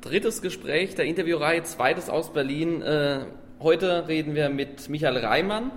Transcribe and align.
drittes 0.00 0.42
Gespräch 0.42 0.94
der 0.94 1.04
Interviewreihe, 1.04 1.62
zweites 1.62 2.08
aus 2.08 2.32
Berlin. 2.32 2.82
Äh, 2.82 3.20
heute 3.60 4.08
reden 4.08 4.34
wir 4.34 4.48
mit 4.48 4.88
Michael 4.88 5.18
Reimann, 5.18 5.70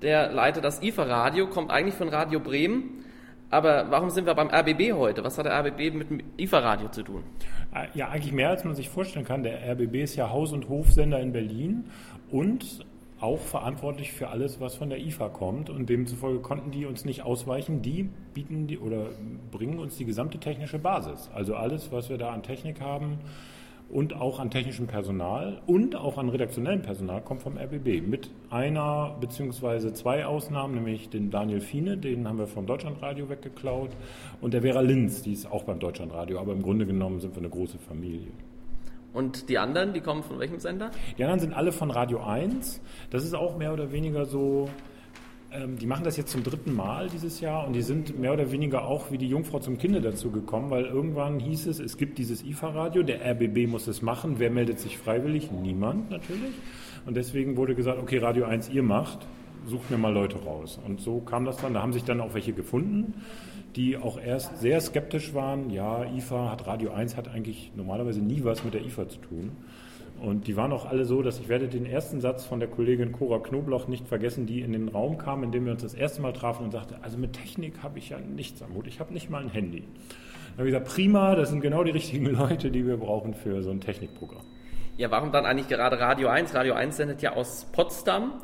der 0.00 0.32
leitet 0.32 0.64
das 0.64 0.82
IFA-Radio, 0.82 1.46
kommt 1.48 1.70
eigentlich 1.70 1.94
von 1.94 2.08
Radio 2.08 2.40
Bremen. 2.40 3.04
Aber 3.50 3.90
warum 3.90 4.08
sind 4.08 4.24
wir 4.24 4.34
beim 4.34 4.48
RBB 4.48 4.94
heute? 4.94 5.24
Was 5.24 5.36
hat 5.36 5.44
der 5.44 5.52
RBB 5.52 5.94
mit 5.94 6.08
dem 6.08 6.22
IFA-Radio 6.38 6.88
zu 6.88 7.02
tun? 7.02 7.22
Äh, 7.74 7.86
ja, 7.94 8.08
eigentlich 8.08 8.32
mehr, 8.32 8.48
als 8.48 8.64
man 8.64 8.74
sich 8.74 8.88
vorstellen 8.88 9.26
kann. 9.26 9.42
Der 9.42 9.60
RBB 9.72 9.96
ist 9.96 10.16
ja 10.16 10.30
Haus- 10.30 10.52
und 10.52 10.70
Hofsender 10.70 11.20
in 11.20 11.32
Berlin 11.32 11.84
und 12.30 12.86
auch 13.22 13.40
verantwortlich 13.40 14.12
für 14.12 14.28
alles, 14.28 14.60
was 14.60 14.74
von 14.74 14.90
der 14.90 14.98
IFA 14.98 15.28
kommt. 15.28 15.70
Und 15.70 15.88
demzufolge 15.88 16.40
konnten 16.40 16.70
die 16.70 16.86
uns 16.86 17.04
nicht 17.04 17.22
ausweichen. 17.22 17.82
Die 17.82 18.08
bieten 18.34 18.66
die 18.66 18.78
oder 18.78 19.10
bringen 19.50 19.78
uns 19.78 19.96
die 19.96 20.04
gesamte 20.04 20.38
technische 20.38 20.78
Basis. 20.78 21.30
Also 21.34 21.54
alles, 21.54 21.92
was 21.92 22.08
wir 22.08 22.18
da 22.18 22.30
an 22.30 22.42
Technik 22.42 22.80
haben 22.80 23.18
und 23.92 24.14
auch 24.14 24.40
an 24.40 24.50
technischem 24.50 24.86
Personal 24.86 25.60
und 25.66 25.94
auch 25.94 26.16
an 26.16 26.30
redaktionellem 26.30 26.82
Personal 26.82 27.20
kommt 27.20 27.42
vom 27.42 27.58
RBB. 27.58 28.06
Mit 28.06 28.30
einer 28.50 29.16
beziehungsweise 29.20 29.92
zwei 29.92 30.24
Ausnahmen, 30.24 30.74
nämlich 30.74 31.10
den 31.10 31.30
Daniel 31.30 31.60
Fiene, 31.60 31.98
den 31.98 32.26
haben 32.26 32.38
wir 32.38 32.46
vom 32.46 32.66
Deutschlandradio 32.66 33.28
weggeklaut, 33.28 33.90
und 34.40 34.54
der 34.54 34.62
Vera 34.62 34.80
Linz, 34.80 35.22
die 35.22 35.32
ist 35.32 35.50
auch 35.50 35.64
beim 35.64 35.78
Deutschlandradio. 35.78 36.40
Aber 36.40 36.52
im 36.52 36.62
Grunde 36.62 36.86
genommen 36.86 37.20
sind 37.20 37.34
wir 37.34 37.42
eine 37.42 37.50
große 37.50 37.78
Familie. 37.78 38.28
Und 39.12 39.48
die 39.48 39.58
anderen, 39.58 39.92
die 39.92 40.00
kommen 40.00 40.22
von 40.22 40.38
welchem 40.38 40.58
Sender? 40.58 40.90
Die 41.18 41.22
anderen 41.22 41.40
sind 41.40 41.52
alle 41.52 41.72
von 41.72 41.90
Radio 41.90 42.22
1. 42.22 42.80
Das 43.10 43.24
ist 43.24 43.34
auch 43.34 43.56
mehr 43.56 43.72
oder 43.72 43.92
weniger 43.92 44.24
so, 44.24 44.70
ähm, 45.52 45.76
die 45.78 45.86
machen 45.86 46.04
das 46.04 46.16
jetzt 46.16 46.30
zum 46.30 46.42
dritten 46.42 46.74
Mal 46.74 47.08
dieses 47.08 47.40
Jahr 47.40 47.66
und 47.66 47.74
die 47.74 47.82
sind 47.82 48.18
mehr 48.18 48.32
oder 48.32 48.50
weniger 48.50 48.86
auch 48.86 49.10
wie 49.10 49.18
die 49.18 49.28
Jungfrau 49.28 49.58
zum 49.58 49.76
Kinde 49.76 50.00
dazu 50.00 50.30
gekommen, 50.30 50.70
weil 50.70 50.86
irgendwann 50.86 51.38
hieß 51.38 51.66
es, 51.66 51.78
es 51.78 51.98
gibt 51.98 52.18
dieses 52.18 52.42
IFA-Radio, 52.42 53.02
der 53.02 53.20
RBB 53.22 53.68
muss 53.68 53.86
es 53.86 54.00
machen. 54.00 54.36
Wer 54.38 54.50
meldet 54.50 54.78
sich 54.80 54.96
freiwillig? 54.96 55.50
Niemand 55.50 56.10
natürlich. 56.10 56.54
Und 57.04 57.16
deswegen 57.16 57.56
wurde 57.56 57.74
gesagt, 57.74 58.00
okay, 58.00 58.18
Radio 58.18 58.46
1, 58.46 58.70
ihr 58.70 58.82
macht, 58.82 59.26
sucht 59.66 59.90
mir 59.90 59.98
mal 59.98 60.12
Leute 60.12 60.38
raus. 60.38 60.80
Und 60.86 61.00
so 61.00 61.20
kam 61.20 61.44
das 61.44 61.58
dann. 61.58 61.74
Da 61.74 61.82
haben 61.82 61.92
sich 61.92 62.04
dann 62.04 62.20
auch 62.20 62.32
welche 62.32 62.52
gefunden 62.52 63.14
die 63.76 63.96
auch 63.96 64.20
erst 64.20 64.60
sehr 64.60 64.80
skeptisch 64.80 65.34
waren. 65.34 65.70
Ja, 65.70 66.04
IFA 66.04 66.50
hat 66.50 66.66
Radio 66.66 66.92
1 66.92 67.16
hat 67.16 67.28
eigentlich 67.28 67.72
normalerweise 67.74 68.20
nie 68.20 68.44
was 68.44 68.64
mit 68.64 68.74
der 68.74 68.82
IFA 68.82 69.08
zu 69.08 69.18
tun. 69.18 69.52
Und 70.20 70.46
die 70.46 70.56
waren 70.56 70.72
auch 70.72 70.86
alle 70.86 71.04
so, 71.04 71.20
dass 71.22 71.40
ich 71.40 71.48
werde 71.48 71.66
den 71.66 71.84
ersten 71.84 72.20
Satz 72.20 72.44
von 72.44 72.60
der 72.60 72.68
Kollegin 72.68 73.10
Cora 73.10 73.40
Knobloch 73.40 73.88
nicht 73.88 74.06
vergessen, 74.06 74.46
die 74.46 74.60
in 74.60 74.72
den 74.72 74.88
Raum 74.88 75.18
kam, 75.18 75.42
in 75.42 75.50
dem 75.50 75.64
wir 75.64 75.72
uns 75.72 75.82
das 75.82 75.94
erste 75.94 76.22
Mal 76.22 76.32
trafen 76.32 76.64
und 76.64 76.70
sagte, 76.70 76.96
also 77.02 77.18
mit 77.18 77.32
Technik 77.32 77.82
habe 77.82 77.98
ich 77.98 78.10
ja 78.10 78.18
nichts 78.20 78.62
am 78.62 78.74
Hut, 78.74 78.86
ich 78.86 79.00
habe 79.00 79.12
nicht 79.12 79.30
mal 79.30 79.42
ein 79.42 79.48
Handy. 79.48 79.80
Dann 79.80 80.58
habe 80.58 80.68
ich 80.68 80.74
gesagt, 80.74 80.94
prima, 80.94 81.34
das 81.34 81.48
sind 81.48 81.60
genau 81.60 81.82
die 81.82 81.90
richtigen 81.90 82.26
Leute, 82.38 82.70
die 82.70 82.86
wir 82.86 82.98
brauchen 82.98 83.34
für 83.34 83.62
so 83.62 83.70
ein 83.70 83.80
Technikprogramm. 83.80 84.44
Ja, 84.96 85.10
warum 85.10 85.32
dann 85.32 85.44
eigentlich 85.44 85.68
gerade 85.68 85.98
Radio 85.98 86.28
1? 86.28 86.54
Radio 86.54 86.74
1 86.74 86.96
sendet 86.98 87.22
ja 87.22 87.32
aus 87.32 87.66
Potsdam. 87.72 88.34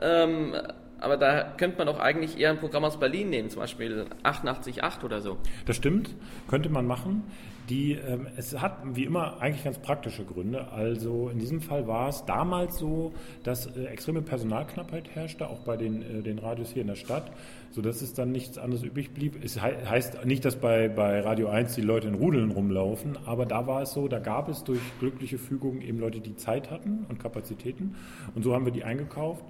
Ähm, 0.00 0.54
aber 1.00 1.16
da 1.16 1.54
könnte 1.56 1.78
man 1.78 1.86
doch 1.86 1.98
eigentlich 1.98 2.38
eher 2.38 2.50
ein 2.50 2.58
Programm 2.58 2.84
aus 2.84 2.98
Berlin 2.98 3.30
nehmen, 3.30 3.50
zum 3.50 3.60
Beispiel 3.60 4.06
88.8 4.22 5.04
oder 5.04 5.20
so. 5.20 5.36
Das 5.66 5.76
stimmt, 5.76 6.14
könnte 6.48 6.68
man 6.68 6.86
machen. 6.86 7.24
Die, 7.68 7.94
ähm, 7.94 8.28
es 8.36 8.60
hat 8.60 8.78
wie 8.94 9.04
immer 9.04 9.40
eigentlich 9.40 9.64
ganz 9.64 9.78
praktische 9.78 10.24
Gründe. 10.24 10.70
Also 10.70 11.28
in 11.30 11.40
diesem 11.40 11.60
Fall 11.60 11.88
war 11.88 12.08
es 12.08 12.24
damals 12.24 12.78
so, 12.78 13.12
dass 13.42 13.66
äh, 13.66 13.86
extreme 13.86 14.22
Personalknappheit 14.22 15.10
herrschte, 15.14 15.48
auch 15.48 15.60
bei 15.60 15.76
den, 15.76 16.02
äh, 16.02 16.22
den 16.22 16.38
Radios 16.38 16.70
hier 16.70 16.82
in 16.82 16.88
der 16.88 16.94
Stadt, 16.94 17.32
sodass 17.72 18.02
es 18.02 18.14
dann 18.14 18.30
nichts 18.30 18.56
anderes 18.56 18.84
übrig 18.84 19.12
blieb. 19.14 19.44
Es 19.44 19.60
he 19.60 19.72
heißt 19.84 20.24
nicht, 20.24 20.44
dass 20.44 20.56
bei, 20.56 20.88
bei 20.88 21.20
Radio 21.20 21.48
1 21.48 21.74
die 21.74 21.80
Leute 21.80 22.06
in 22.06 22.14
Rudeln 22.14 22.52
rumlaufen, 22.52 23.18
aber 23.26 23.46
da 23.46 23.66
war 23.66 23.82
es 23.82 23.92
so, 23.92 24.06
da 24.06 24.20
gab 24.20 24.48
es 24.48 24.62
durch 24.62 24.80
glückliche 25.00 25.38
Fügung 25.38 25.80
eben 25.80 25.98
Leute, 25.98 26.20
die 26.20 26.36
Zeit 26.36 26.70
hatten 26.70 27.04
und 27.08 27.18
Kapazitäten. 27.18 27.96
Und 28.36 28.44
so 28.44 28.54
haben 28.54 28.64
wir 28.64 28.72
die 28.72 28.84
eingekauft. 28.84 29.44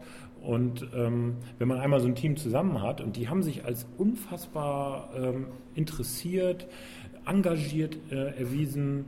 Und 0.46 0.86
ähm, 0.94 1.38
wenn 1.58 1.66
man 1.66 1.80
einmal 1.80 1.98
so 1.98 2.06
ein 2.06 2.14
Team 2.14 2.36
zusammen 2.36 2.80
hat 2.80 3.00
und 3.00 3.16
die 3.16 3.28
haben 3.28 3.42
sich 3.42 3.64
als 3.64 3.84
unfassbar 3.98 5.10
ähm, 5.16 5.48
interessiert, 5.74 6.68
engagiert 7.26 7.98
äh, 8.12 8.38
erwiesen 8.38 9.06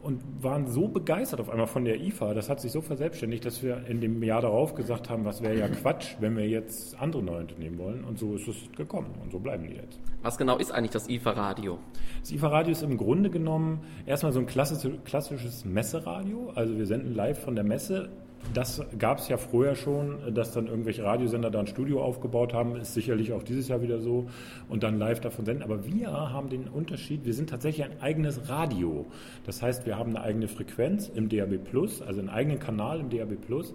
und 0.00 0.22
waren 0.40 0.66
so 0.66 0.88
begeistert 0.88 1.40
auf 1.40 1.50
einmal 1.50 1.66
von 1.66 1.84
der 1.84 2.00
IFA, 2.00 2.32
das 2.32 2.48
hat 2.48 2.62
sich 2.62 2.72
so 2.72 2.80
verselbstständigt, 2.80 3.44
dass 3.44 3.62
wir 3.62 3.86
in 3.86 4.00
dem 4.00 4.22
Jahr 4.22 4.40
darauf 4.40 4.74
gesagt 4.74 5.10
haben, 5.10 5.26
was 5.26 5.42
wäre 5.42 5.58
ja 5.58 5.68
Quatsch, 5.82 6.16
wenn 6.20 6.34
wir 6.38 6.48
jetzt 6.48 6.98
andere 6.98 7.22
neue 7.22 7.40
Unternehmen 7.40 7.76
wollen. 7.76 8.04
Und 8.04 8.18
so 8.18 8.34
ist 8.34 8.48
es 8.48 8.56
gekommen 8.74 9.10
und 9.22 9.30
so 9.30 9.38
bleiben 9.38 9.66
die 9.68 9.74
jetzt. 9.74 10.00
Was 10.22 10.38
genau 10.38 10.56
ist 10.56 10.70
eigentlich 10.70 10.92
das 10.92 11.10
IFA-Radio? 11.10 11.78
Das 12.20 12.32
IFA-Radio 12.32 12.72
ist 12.72 12.82
im 12.82 12.96
Grunde 12.96 13.28
genommen 13.28 13.80
erstmal 14.06 14.32
so 14.32 14.40
ein 14.40 14.46
klassisches 14.46 15.66
Messeradio. 15.66 16.50
Also 16.54 16.78
wir 16.78 16.86
senden 16.86 17.14
live 17.14 17.40
von 17.44 17.56
der 17.56 17.64
Messe 17.64 18.08
das 18.54 18.82
gab 18.98 19.18
es 19.18 19.28
ja 19.28 19.36
vorher 19.36 19.74
schon, 19.74 20.34
dass 20.34 20.52
dann 20.52 20.66
irgendwelche 20.66 21.04
Radiosender 21.04 21.50
da 21.50 21.60
ein 21.60 21.66
Studio 21.66 22.02
aufgebaut 22.02 22.54
haben, 22.54 22.76
ist 22.76 22.94
sicherlich 22.94 23.32
auch 23.32 23.42
dieses 23.42 23.68
Jahr 23.68 23.82
wieder 23.82 24.00
so 24.00 24.28
und 24.68 24.82
dann 24.82 24.98
live 24.98 25.20
davon 25.20 25.44
senden. 25.44 25.62
Aber 25.62 25.84
wir 25.86 26.10
haben 26.10 26.48
den 26.48 26.68
Unterschied, 26.68 27.24
wir 27.24 27.34
sind 27.34 27.50
tatsächlich 27.50 27.84
ein 27.84 28.00
eigenes 28.00 28.48
Radio. 28.48 29.06
Das 29.44 29.62
heißt, 29.62 29.86
wir 29.86 29.98
haben 29.98 30.16
eine 30.16 30.24
eigene 30.24 30.48
Frequenz 30.48 31.10
im 31.14 31.28
DAB 31.28 31.58
Plus, 31.58 32.00
also 32.00 32.20
einen 32.20 32.30
eigenen 32.30 32.58
Kanal 32.58 33.00
im 33.00 33.10
DAB 33.10 33.36
Plus. 33.40 33.74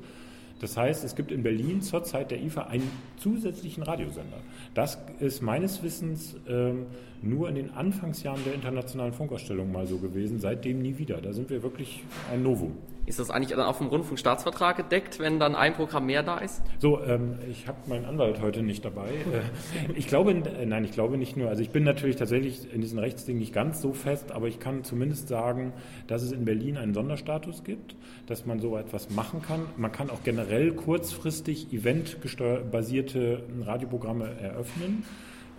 Das 0.60 0.78
heißt, 0.78 1.04
es 1.04 1.16
gibt 1.16 1.32
in 1.32 1.44
Berlin 1.44 1.82
zur 1.82 2.04
Zeit 2.04 2.32
der 2.32 2.42
IFA 2.42 2.64
einen 2.68 2.90
zusätzlichen 3.18 3.84
Radiosender. 3.84 4.38
Das 4.74 4.98
ist 5.20 5.42
meines 5.42 5.84
Wissens 5.84 6.38
ähm, 6.48 6.86
nur 7.22 7.50
in 7.50 7.56
den 7.56 7.72
Anfangsjahren 7.72 8.42
der 8.46 8.54
internationalen 8.54 9.14
Funkausstellung 9.14 9.72
mal 9.72 9.88
so 9.88 9.98
gewesen, 9.98 10.40
seitdem 10.40 10.82
nie 10.82 10.98
wieder. 10.98 11.20
Da 11.22 11.34
sind 11.34 11.50
wir 11.50 11.64
wirklich 11.64 12.04
ein 12.32 12.44
Novum. 12.44 12.78
Ist 13.06 13.20
das 13.20 13.30
eigentlich 13.30 13.50
dann 13.50 13.66
auch 13.66 13.76
vom 13.76 13.88
Rundfunkstaatsvertrag 13.88 14.78
gedeckt, 14.78 15.20
wenn 15.20 15.38
dann 15.38 15.56
ein 15.56 15.74
Programm 15.74 16.06
mehr 16.06 16.24
da 16.24 16.38
ist? 16.38 16.62
So, 16.80 17.04
ähm, 17.04 17.38
ich 17.52 17.68
habe 17.68 17.78
meinen 17.88 18.06
Anwalt 18.06 18.42
heute 18.42 18.64
nicht 18.64 18.86
dabei. 18.86 19.10
Äh, 19.10 19.92
ich 19.96 20.08
glaube, 20.08 20.32
äh, 20.32 20.66
nein, 20.66 20.86
ich 20.86 20.94
glaube 20.94 21.18
nicht 21.18 21.36
nur. 21.36 21.50
Also 21.50 21.62
ich 21.62 21.72
bin 21.72 21.84
natürlich 21.84 22.16
tatsächlich 22.16 22.74
in 22.74 22.80
diesen 22.80 23.00
Rechtsdingen 23.00 23.40
nicht 23.42 23.54
ganz 23.54 23.82
so 23.82 23.92
fest, 23.92 24.32
aber 24.32 24.48
ich 24.48 24.60
kann 24.60 24.86
zumindest 24.86 25.28
sagen, 25.28 25.74
dass 26.08 26.22
es 26.22 26.32
in 26.32 26.46
Berlin 26.46 26.78
einen 26.78 26.94
Sonderstatus 26.94 27.66
gibt, 27.66 27.98
dass 28.28 28.46
man 28.46 28.60
so 28.60 28.78
etwas 28.78 29.10
machen 29.10 29.42
kann. 29.42 29.66
Man 29.76 29.92
kann 29.92 30.10
auch 30.10 30.24
generell 30.24 30.72
kurzfristig 30.72 31.74
eventbasierte 31.74 33.44
Radioprogramme 33.66 34.30
eröffnen. 34.40 35.04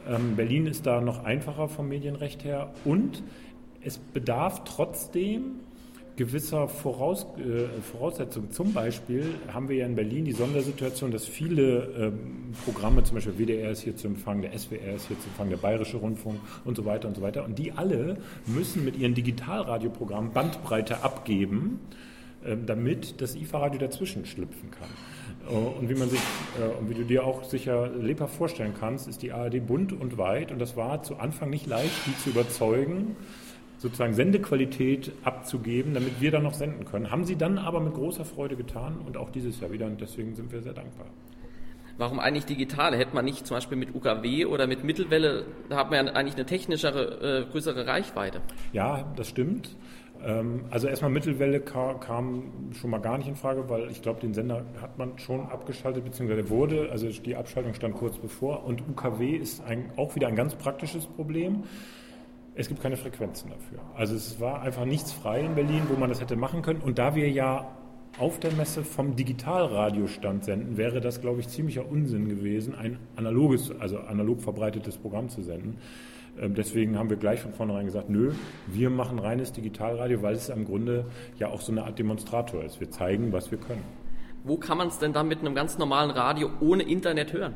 Ähm, 0.08 0.36
Berlin 0.36 0.66
ist 0.66 0.86
da 0.86 1.02
noch 1.02 1.24
einfacher 1.24 1.68
vom 1.68 1.88
Medienrecht 1.88 2.42
her 2.42 2.72
und 2.86 3.22
es 3.82 3.98
bedarf 3.98 4.64
trotzdem 4.64 5.60
gewisser 6.16 6.68
Voraus, 6.68 7.26
äh, 7.38 7.66
Voraussetzungen. 7.92 8.50
Zum 8.52 8.72
Beispiel 8.72 9.34
haben 9.52 9.68
wir 9.68 9.76
ja 9.76 9.86
in 9.86 9.96
Berlin 9.96 10.24
die 10.24 10.32
Sondersituation, 10.32 11.10
dass 11.10 11.26
viele 11.26 12.12
ähm, 12.12 12.52
Programme, 12.64 13.02
zum 13.02 13.16
Beispiel 13.16 13.34
WDR 13.38 13.70
ist 13.70 13.82
hier 13.82 13.96
zu 13.96 14.06
empfangen, 14.06 14.42
der 14.42 14.56
SWR 14.56 14.94
ist 14.94 15.08
hier 15.08 15.18
zu 15.18 15.28
empfangen, 15.28 15.50
der 15.50 15.56
Bayerische 15.56 15.96
Rundfunk 15.96 16.40
und 16.64 16.76
so 16.76 16.84
weiter 16.84 17.08
und 17.08 17.16
so 17.16 17.22
weiter. 17.22 17.44
Und 17.44 17.58
die 17.58 17.72
alle 17.72 18.18
müssen 18.46 18.84
mit 18.84 18.96
ihren 18.96 19.14
Digitalradioprogrammen 19.14 20.32
Bandbreite 20.32 21.02
abgeben, 21.02 21.80
äh, 22.44 22.56
damit 22.64 23.20
das 23.20 23.34
IFA-Radio 23.34 23.80
dazwischen 23.80 24.24
schlüpfen 24.24 24.70
kann. 24.70 24.88
Äh, 25.48 25.56
und 25.56 25.88
wie 25.88 25.94
man 25.94 26.08
sich, 26.08 26.20
äh, 26.60 26.78
und 26.78 26.90
wie 26.90 26.94
du 26.94 27.04
dir 27.04 27.24
auch 27.24 27.44
sicher 27.44 27.88
lebhaft 27.88 28.36
vorstellen 28.36 28.74
kannst, 28.78 29.08
ist 29.08 29.22
die 29.22 29.32
ARD 29.32 29.66
bunt 29.66 29.92
und 29.92 30.16
weit 30.18 30.52
und 30.52 30.60
das 30.60 30.76
war 30.76 31.02
zu 31.02 31.16
Anfang 31.16 31.50
nicht 31.50 31.66
leicht, 31.66 31.94
die 32.06 32.16
zu 32.18 32.30
überzeugen, 32.30 33.16
sozusagen 33.78 34.14
Sendequalität 34.14 35.12
abzugeben, 35.24 35.94
damit 35.94 36.20
wir 36.20 36.30
dann 36.30 36.42
noch 36.42 36.54
senden 36.54 36.84
können. 36.84 37.10
Haben 37.10 37.24
sie 37.24 37.36
dann 37.36 37.58
aber 37.58 37.80
mit 37.80 37.94
großer 37.94 38.24
Freude 38.24 38.56
getan 38.56 38.98
und 39.06 39.16
auch 39.16 39.30
dieses 39.30 39.60
Jahr 39.60 39.72
wieder 39.72 39.86
und 39.86 40.00
deswegen 40.00 40.34
sind 40.34 40.52
wir 40.52 40.62
sehr 40.62 40.74
dankbar. 40.74 41.06
Warum 41.96 42.18
eigentlich 42.18 42.46
digitale? 42.46 42.96
Hätte 42.96 43.14
man 43.14 43.24
nicht 43.24 43.46
zum 43.46 43.56
Beispiel 43.56 43.78
mit 43.78 43.94
UKW 43.94 44.46
oder 44.46 44.66
mit 44.66 44.82
Mittelwelle, 44.82 45.46
da 45.68 45.76
hat 45.76 45.90
man 45.90 46.06
ja 46.06 46.12
eigentlich 46.12 46.34
eine 46.34 46.44
technischere, 46.44 47.44
äh, 47.46 47.50
größere 47.50 47.86
Reichweite. 47.86 48.40
Ja, 48.72 49.12
das 49.16 49.28
stimmt. 49.28 49.76
Ähm, 50.24 50.64
also 50.70 50.88
erstmal 50.88 51.12
Mittelwelle 51.12 51.60
kam, 51.60 52.00
kam, 52.00 52.70
schon 52.72 52.90
mal 52.90 52.98
gar 52.98 53.18
nicht 53.18 53.28
in 53.28 53.36
Frage, 53.36 53.68
weil 53.68 53.90
ich 53.90 54.02
glaube, 54.02 54.20
den 54.20 54.34
Sender 54.34 54.64
hat 54.80 54.98
man 54.98 55.18
schon 55.18 55.46
abgeschaltet, 55.46 56.04
beziehungsweise 56.04 56.48
wurde, 56.50 56.88
also 56.90 57.08
die 57.08 57.36
Abschaltung 57.36 57.74
stand 57.74 57.94
kurz 57.94 58.18
bevor. 58.18 58.64
Und 58.64 58.82
UKW 58.88 59.36
ist 59.36 59.62
ein, 59.64 59.92
auch 59.96 60.16
wieder 60.16 60.26
ein 60.26 60.36
ganz 60.36 60.54
praktisches 60.56 61.06
Problem. 61.06 61.64
Es 62.56 62.68
gibt 62.68 62.80
keine 62.80 62.96
Frequenzen 62.96 63.50
dafür. 63.50 63.80
Also 63.96 64.14
es 64.14 64.38
war 64.40 64.62
einfach 64.62 64.84
nichts 64.84 65.12
frei 65.12 65.40
in 65.40 65.54
Berlin, 65.54 65.82
wo 65.88 65.98
man 65.98 66.08
das 66.08 66.20
hätte 66.20 66.36
machen 66.36 66.62
können. 66.62 66.80
Und 66.80 66.98
da 66.98 67.16
wir 67.16 67.28
ja 67.28 67.66
auf 68.18 68.38
der 68.38 68.52
Messe 68.52 68.84
vom 68.84 69.16
Digitalradiostand 69.16 70.44
senden, 70.44 70.76
wäre 70.76 71.00
das, 71.00 71.20
glaube 71.20 71.40
ich, 71.40 71.48
ziemlicher 71.48 71.88
Unsinn 71.88 72.28
gewesen, 72.28 72.76
ein 72.76 72.98
analoges, 73.16 73.72
also 73.80 73.98
analog 73.98 74.40
verbreitetes 74.40 74.98
Programm 74.98 75.28
zu 75.28 75.42
senden. 75.42 75.78
Ähm, 76.40 76.54
deswegen 76.54 76.96
haben 76.96 77.10
wir 77.10 77.16
gleich 77.16 77.40
von 77.40 77.52
vornherein 77.52 77.86
gesagt, 77.86 78.08
nö, 78.08 78.32
wir 78.68 78.88
machen 78.88 79.18
reines 79.18 79.52
Digitalradio, 79.52 80.22
weil 80.22 80.34
es 80.34 80.48
im 80.48 80.64
Grunde 80.64 81.06
ja 81.38 81.48
auch 81.48 81.60
so 81.60 81.72
eine 81.72 81.82
Art 81.84 81.98
Demonstrator 81.98 82.62
ist. 82.62 82.78
Wir 82.78 82.90
zeigen, 82.90 83.32
was 83.32 83.50
wir 83.50 83.58
können. 83.58 83.82
Wo 84.44 84.58
kann 84.58 84.78
man 84.78 84.88
es 84.88 84.98
denn 84.98 85.12
dann 85.12 85.26
mit 85.26 85.40
einem 85.40 85.56
ganz 85.56 85.78
normalen 85.78 86.10
Radio 86.10 86.50
ohne 86.60 86.84
Internet 86.84 87.32
hören? 87.32 87.54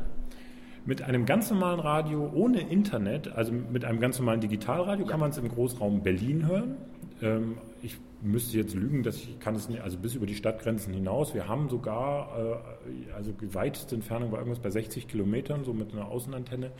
Mit 0.88 1.02
einem 1.02 1.26
ganz 1.26 1.50
normalen 1.50 1.80
Radio 1.80 2.30
ohne 2.32 2.62
Internet, 2.62 3.30
also 3.36 3.52
mit 3.52 3.84
einem 3.84 4.00
ganz 4.00 4.18
normalen 4.18 4.40
Digitalradio, 4.40 5.04
kann 5.04 5.20
man 5.20 5.28
es 5.28 5.36
im 5.36 5.46
Großraum 5.46 6.02
Berlin 6.02 6.46
hören. 6.46 6.78
Ähm, 7.20 7.58
ich 7.82 7.98
müsste 8.22 8.56
jetzt 8.56 8.74
lügen, 8.74 9.02
dass 9.02 9.16
ich 9.16 9.38
kann 9.38 9.54
es 9.54 9.68
nicht, 9.68 9.82
also 9.82 9.98
bis 9.98 10.14
über 10.14 10.24
die 10.24 10.34
Stadtgrenzen 10.34 10.94
hinaus. 10.94 11.34
Wir 11.34 11.46
haben 11.46 11.68
sogar, 11.68 12.32
äh, 12.38 13.12
also 13.12 13.32
die 13.32 13.54
weiteste 13.54 13.96
Entfernung 13.96 14.32
war 14.32 14.38
irgendwas 14.38 14.62
bei 14.62 14.70
60 14.70 15.08
Kilometern, 15.08 15.62
so 15.62 15.74
mit 15.74 15.92
einer 15.92 16.08
Außenantenne. 16.08 16.70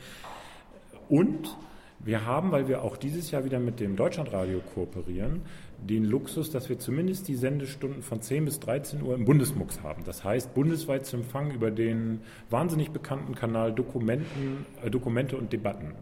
Und 1.10 1.54
wir 2.00 2.24
haben, 2.24 2.52
weil 2.52 2.68
wir 2.68 2.82
auch 2.82 2.96
dieses 2.96 3.30
Jahr 3.30 3.44
wieder 3.44 3.58
mit 3.58 3.80
dem 3.80 3.96
Deutschlandradio 3.96 4.60
kooperieren, 4.74 5.42
den 5.78 6.04
Luxus, 6.04 6.50
dass 6.50 6.68
wir 6.68 6.78
zumindest 6.78 7.28
die 7.28 7.34
Sendestunden 7.34 8.02
von 8.02 8.22
10 8.22 8.44
bis 8.44 8.60
13 8.60 9.02
Uhr 9.02 9.14
im 9.14 9.24
Bundesmux 9.24 9.82
haben. 9.82 10.04
Das 10.04 10.24
heißt, 10.24 10.54
bundesweit 10.54 11.06
zu 11.06 11.16
empfangen 11.16 11.52
über 11.52 11.70
den 11.70 12.20
wahnsinnig 12.50 12.90
bekannten 12.90 13.34
Kanal 13.34 13.72
Dokumenten, 13.72 14.66
äh, 14.82 14.90
Dokumente 14.90 15.36
und 15.36 15.52
Debatten. 15.52 15.94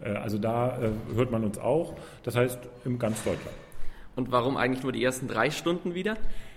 Äh, 0.00 0.10
also 0.10 0.38
da 0.38 0.80
äh, 0.80 0.90
hört 1.14 1.30
man 1.30 1.44
uns 1.44 1.58
auch, 1.58 1.94
das 2.22 2.36
heißt 2.36 2.58
in 2.84 2.98
ganz 2.98 3.22
Deutschland. 3.24 3.56
Und 4.16 4.30
warum 4.30 4.56
eigentlich 4.56 4.82
nur 4.82 4.92
die 4.92 5.02
ersten 5.02 5.26
drei 5.26 5.50
Stunden 5.50 5.94
wieder? 5.94 6.16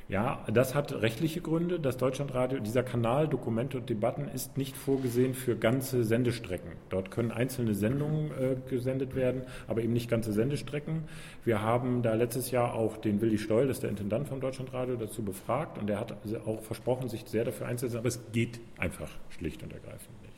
Ja, 0.10 0.46
das 0.48 0.74
hat 0.74 0.94
rechtliche 0.94 1.42
Gründe. 1.42 1.82
Das 1.82 1.98
Deutschlandradio, 1.98 2.60
dieser 2.60 2.82
Kanal 2.82 3.28
Dokumente 3.28 3.78
und 3.78 3.90
Debatten 3.90 4.30
ist 4.30 4.58
nicht 4.58 4.78
vorgesehen 4.78 5.34
für 5.34 5.58
ganze 5.58 6.06
Sendestrecken. 6.06 6.72
Dort 6.90 7.12
können 7.12 7.32
einzelne 7.32 7.76
Sendungen 7.76 8.32
äh, 8.32 8.56
gesendet 8.70 9.16
werden, 9.16 9.42
aber 9.68 9.82
eben 9.82 9.92
nicht 9.92 10.10
ganze 10.10 10.32
Sendestrecken. 10.32 11.04
Wir 11.44 11.62
haben 11.62 12.04
da 12.04 12.14
letztes 12.14 12.52
Jahr 12.52 12.74
auch 12.74 12.96
den 12.96 13.20
Willi 13.20 13.38
Stoll, 13.38 13.68
das 13.68 13.78
ist 13.78 13.84
der 13.84 13.90
Intendant 13.90 14.30
vom 14.30 14.40
Deutschlandradio, 14.40 14.96
dazu 14.96 15.24
befragt 15.24 15.78
und 15.78 15.90
er 15.90 16.00
hat 16.00 16.16
auch 16.46 16.62
versprochen, 16.62 17.10
sich 17.10 17.26
sehr 17.26 17.44
dafür 17.44 17.68
einzusetzen, 17.68 17.98
aber 17.98 18.08
es 18.08 18.22
geht 18.32 18.62
einfach 18.78 19.10
schlicht 19.38 19.62
und 19.62 19.74
ergreifend 19.74 20.22
nicht. 20.22 20.34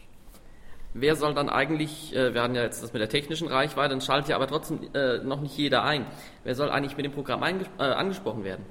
Wer 0.95 1.16
soll 1.16 1.36
dann 1.36 1.50
eigentlich, 1.50 2.16
äh, 2.16 2.33
wir 2.33 2.42
hatten 2.42 2.56
ja 2.56 2.63
jetzt 2.63 2.81
das 2.81 2.94
mit 2.94 3.01
der 3.01 3.10
technischen 3.10 3.48
Reichweite, 3.48 3.89
dann 3.89 4.01
schaltet 4.01 4.30
ja 4.30 4.36
aber 4.36 4.48
trotzdem 4.48 4.80
äh, 4.95 5.19
noch 5.19 5.42
nicht 5.42 5.56
jeder 5.56 5.83
ein. 5.83 6.07
Wer 6.44 6.56
soll 6.56 6.71
eigentlich 6.71 6.98
mit 6.98 7.06
dem 7.06 7.12
Programm 7.12 7.44
äh, 7.44 7.83
angesprochen 7.83 8.44
werden? 8.44 8.66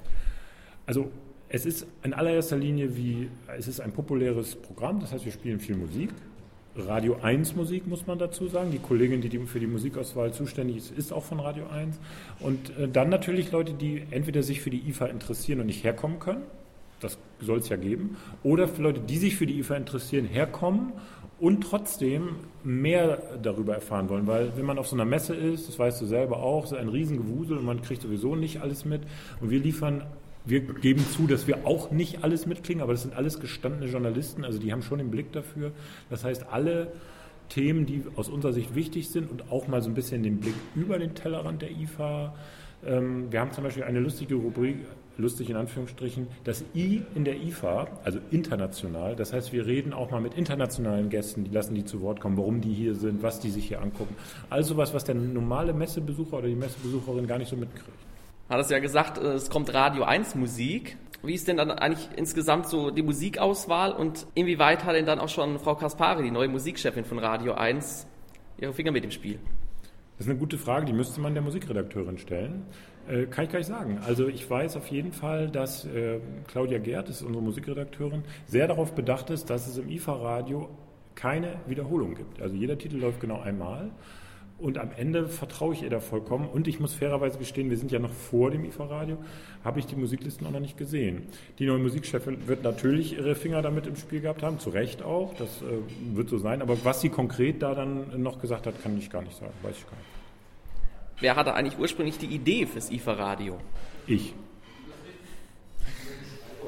Also 0.89 1.11
es 1.49 1.67
ist 1.67 1.85
in 2.01 2.15
allererster 2.15 2.57
Linie 2.57 2.97
wie, 2.97 3.29
es 3.55 3.67
ist 3.67 3.79
ein 3.79 3.91
populäres 3.91 4.55
Programm, 4.55 4.99
das 4.99 5.13
heißt, 5.13 5.23
wir 5.23 5.31
spielen 5.31 5.59
viel 5.59 5.77
Musik. 5.77 6.09
Radio 6.75 7.17
1 7.21 7.55
Musik, 7.55 7.85
muss 7.85 8.07
man 8.07 8.17
dazu 8.17 8.47
sagen. 8.47 8.71
Die 8.71 8.79
Kollegin, 8.79 9.21
die 9.21 9.37
für 9.45 9.59
die 9.59 9.67
Musikauswahl 9.67 10.33
zuständig 10.33 10.77
ist, 10.77 10.97
ist 10.97 11.13
auch 11.13 11.23
von 11.23 11.39
Radio 11.39 11.67
1. 11.67 11.99
Und 12.39 12.75
äh, 12.79 12.87
dann 12.87 13.09
natürlich 13.09 13.51
Leute, 13.51 13.73
die 13.73 14.01
entweder 14.09 14.41
sich 14.41 14.61
für 14.61 14.71
die 14.71 14.79
IFA 14.89 15.05
interessieren 15.07 15.59
und 15.59 15.67
nicht 15.67 15.83
herkommen 15.83 16.17
können. 16.17 16.41
Das 17.01 17.19
soll 17.39 17.59
es 17.59 17.69
ja 17.69 17.75
geben. 17.75 18.17
Oder 18.41 18.67
für 18.67 18.81
Leute, 18.81 18.99
die 18.99 19.17
sich 19.17 19.35
für 19.35 19.45
die 19.45 19.59
IFA 19.59 19.75
interessieren, 19.75 20.25
herkommen 20.25 20.93
und 21.39 21.61
trotzdem 21.61 22.37
mehr 22.63 23.21
darüber 23.43 23.75
erfahren 23.75 24.09
wollen. 24.09 24.25
Weil 24.25 24.53
wenn 24.57 24.65
man 24.65 24.79
auf 24.79 24.87
so 24.87 24.95
einer 24.95 25.05
Messe 25.05 25.35
ist, 25.35 25.67
das 25.67 25.77
weißt 25.77 26.01
du 26.01 26.07
selber 26.07 26.37
auch, 26.37 26.63
ist 26.63 26.73
ein 26.73 26.89
Riesengewusel 26.89 27.59
und 27.59 27.65
man 27.65 27.83
kriegt 27.83 28.01
sowieso 28.01 28.35
nicht 28.35 28.61
alles 28.61 28.85
mit. 28.85 29.01
Und 29.39 29.51
wir 29.51 29.59
liefern 29.59 30.03
wir 30.49 30.61
geben 30.61 31.05
zu, 31.11 31.27
dass 31.27 31.47
wir 31.47 31.65
auch 31.65 31.91
nicht 31.91 32.23
alles 32.23 32.45
mitkriegen, 32.45 32.81
aber 32.81 32.93
das 32.93 33.03
sind 33.03 33.15
alles 33.15 33.39
gestandene 33.39 33.85
Journalisten, 33.85 34.43
also 34.43 34.59
die 34.59 34.71
haben 34.71 34.81
schon 34.81 34.97
den 34.97 35.11
Blick 35.11 35.31
dafür. 35.31 35.71
Das 36.09 36.23
heißt, 36.23 36.47
alle 36.51 36.91
Themen, 37.49 37.85
die 37.85 38.03
aus 38.15 38.29
unserer 38.29 38.53
Sicht 38.53 38.75
wichtig 38.75 39.09
sind 39.09 39.29
und 39.29 39.51
auch 39.51 39.67
mal 39.67 39.81
so 39.81 39.89
ein 39.89 39.95
bisschen 39.95 40.23
den 40.23 40.39
Blick 40.39 40.53
über 40.75 40.99
den 40.99 41.15
Tellerrand 41.15 41.61
der 41.61 41.71
IFA. 41.71 42.35
Ähm, 42.85 43.31
wir 43.31 43.41
haben 43.41 43.51
zum 43.51 43.63
Beispiel 43.63 43.83
eine 43.83 43.99
lustige 43.99 44.35
Rubrik, 44.35 44.77
lustig 45.17 45.49
in 45.49 45.55
Anführungsstrichen, 45.55 46.27
das 46.43 46.63
I 46.75 47.01
in 47.15 47.25
der 47.25 47.41
IFA, 47.41 47.87
also 48.03 48.19
international. 48.31 49.15
Das 49.15 49.33
heißt, 49.33 49.51
wir 49.51 49.65
reden 49.65 49.93
auch 49.93 50.11
mal 50.11 50.21
mit 50.21 50.35
internationalen 50.35 51.09
Gästen, 51.09 51.43
die 51.43 51.51
lassen 51.51 51.75
die 51.75 51.83
zu 51.83 52.01
Wort 52.01 52.21
kommen, 52.21 52.37
warum 52.37 52.61
die 52.61 52.73
hier 52.73 52.95
sind, 52.95 53.21
was 53.21 53.39
die 53.39 53.49
sich 53.49 53.67
hier 53.67 53.81
angucken. 53.81 54.15
Also 54.49 54.77
was, 54.77 54.93
was 54.93 55.03
der 55.03 55.15
normale 55.15 55.73
Messebesucher 55.73 56.37
oder 56.37 56.47
die 56.47 56.55
Messebesucherin 56.55 57.27
gar 57.27 57.37
nicht 57.37 57.49
so 57.49 57.57
mitkriegt 57.57 58.08
hat 58.49 58.59
es 58.59 58.69
ja 58.69 58.79
gesagt, 58.79 59.17
äh, 59.17 59.33
es 59.33 59.49
kommt 59.49 59.73
Radio 59.73 60.03
1 60.03 60.35
Musik. 60.35 60.97
Wie 61.21 61.33
ist 61.33 61.47
denn 61.47 61.57
dann 61.57 61.71
eigentlich 61.71 62.07
insgesamt 62.15 62.67
so 62.67 62.91
die 62.91 63.01
Musikauswahl 63.01 63.91
und 63.91 64.25
inwieweit 64.35 64.85
hat 64.85 64.95
denn 64.95 65.05
dann 65.05 65.19
auch 65.19 65.29
schon 65.29 65.59
Frau 65.59 65.75
Kaspari, 65.75 66.23
die 66.23 66.31
neue 66.31 66.47
Musikchefin 66.47 67.03
von 67.03 67.19
Radio 67.19 67.53
1, 67.53 68.07
ihre 68.59 68.73
Finger 68.73 68.91
mit 68.91 69.03
im 69.03 69.11
Spiel? 69.11 69.37
Das 70.17 70.25
ist 70.25 70.31
eine 70.31 70.39
gute 70.39 70.57
Frage, 70.57 70.85
die 70.85 70.93
müsste 70.93 71.21
man 71.21 71.33
der 71.33 71.43
Musikredakteurin 71.43 72.17
stellen. 72.17 72.65
Äh, 73.07 73.25
kann 73.25 73.45
ich 73.45 73.51
gar 73.51 73.59
nicht 73.59 73.67
sagen. 73.67 73.99
Also 74.05 74.27
ich 74.27 74.49
weiß 74.49 74.77
auf 74.77 74.87
jeden 74.87 75.11
Fall, 75.11 75.49
dass 75.49 75.85
äh, 75.85 76.19
Claudia 76.47 76.77
Gerd, 76.77 77.09
ist 77.09 77.21
unsere 77.21 77.43
Musikredakteurin, 77.43 78.23
sehr 78.45 78.67
darauf 78.67 78.93
bedacht 78.93 79.29
ist, 79.29 79.49
dass 79.49 79.67
es 79.67 79.77
im 79.77 79.89
IFA-Radio 79.89 80.69
keine 81.15 81.55
Wiederholung 81.67 82.15
gibt. 82.15 82.41
Also 82.41 82.55
jeder 82.55 82.77
Titel 82.77 82.97
läuft 82.97 83.19
genau 83.19 83.41
einmal. 83.41 83.91
Und 84.59 84.77
am 84.77 84.91
Ende 84.97 85.27
vertraue 85.27 85.73
ich 85.73 85.83
ihr 85.83 85.89
da 85.89 85.99
vollkommen. 86.01 86.47
Und 86.49 86.67
ich 86.67 86.79
muss 86.79 86.93
fairerweise 86.93 87.37
gestehen, 87.37 87.69
wir 87.69 87.77
sind 87.77 87.91
ja 87.91 87.99
noch 87.99 88.11
vor 88.11 88.51
dem 88.51 88.65
IFA-Radio, 88.65 89.17
habe 89.63 89.79
ich 89.79 89.85
die 89.85 89.95
Musiklisten 89.95 90.45
auch 90.45 90.51
noch 90.51 90.59
nicht 90.59 90.77
gesehen. 90.77 91.23
Die 91.59 91.65
neue 91.65 91.79
Musikchefin 91.79 92.47
wird 92.47 92.63
natürlich 92.63 93.17
ihre 93.17 93.35
Finger 93.35 93.61
damit 93.61 93.87
im 93.87 93.95
Spiel 93.95 94.19
gehabt 94.19 94.43
haben, 94.43 94.59
zu 94.59 94.69
Recht 94.69 95.01
auch, 95.01 95.33
das 95.35 95.61
äh, 95.61 96.15
wird 96.15 96.29
so 96.29 96.37
sein. 96.37 96.61
Aber 96.61 96.83
was 96.83 96.99
sie 96.99 97.09
konkret 97.09 97.61
da 97.61 97.73
dann 97.73 98.21
noch 98.21 98.39
gesagt 98.39 98.67
hat, 98.67 98.81
kann 98.83 98.97
ich 98.97 99.09
gar 99.09 99.21
nicht 99.21 99.37
sagen, 99.37 99.53
weiß 99.61 99.77
ich 99.77 99.85
gar 99.85 99.97
nicht. 99.97 100.09
Wer 101.21 101.35
hatte 101.35 101.53
eigentlich 101.53 101.79
ursprünglich 101.79 102.17
die 102.17 102.27
Idee 102.27 102.65
fürs 102.65 102.91
IFA-Radio? 102.91 103.57
Ich. 104.07 104.33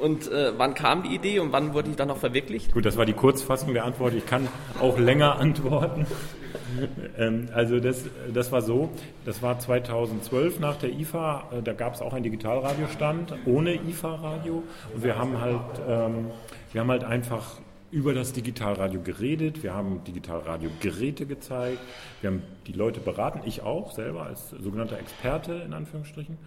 Und 0.01 0.31
äh, 0.31 0.51
wann 0.57 0.74
kam 0.74 1.03
die 1.03 1.13
Idee 1.13 1.39
und 1.39 1.51
wann 1.51 1.75
wurde 1.75 1.89
die 1.89 1.95
dann 1.95 2.07
noch 2.07 2.18
verwirklicht? 2.18 2.74
Gut, 2.74 2.86
das 2.86 2.98
war 2.98 3.06
die 3.06 3.13
Kurzfassung 3.13 3.74
der 3.74 3.86
Antwort. 3.86 4.15
Ich 4.15 4.25
kann 4.25 4.48
auch 4.80 4.98
länger 4.98 5.36
antworten. 5.39 6.07
ähm, 7.19 7.50
also 7.53 7.80
das, 7.80 8.06
das 8.33 8.51
war 8.51 8.63
so, 8.63 8.89
das 9.25 9.44
war 9.44 9.59
2012 9.59 10.59
nach 10.59 10.77
der 10.77 10.89
IFA, 10.92 11.44
äh, 11.51 11.62
da 11.62 11.74
gab 11.74 11.94
es 11.94 12.01
auch 12.01 12.13
einen 12.13 12.24
Digitalradiostand 12.24 13.36
ohne 13.45 13.75
IFA-Radio 13.75 14.63
und 14.94 15.03
wir 15.03 15.18
haben 15.19 15.39
halt, 15.39 15.59
ähm, 15.88 16.31
wir 16.71 16.81
haben 16.81 16.89
halt 16.89 17.03
einfach 17.03 17.59
über 17.92 18.13
das 18.13 18.33
Digitalradio 18.33 19.01
geredet, 19.01 19.62
wir 19.62 19.74
haben 19.74 20.03
Digitalradiogeräte 20.06 21.25
gezeigt, 21.27 21.80
wir 22.21 22.31
haben 22.31 22.44
die 22.65 22.74
Leute 22.74 23.01
beraten, 23.01 23.42
ich 23.45 23.62
auch 23.62 23.92
selber 23.92 24.24
als 24.24 24.50
sogenannter 24.50 24.98
Experte 24.98 25.53
in 25.53 25.74
Anführungsstrichen. 25.74 26.38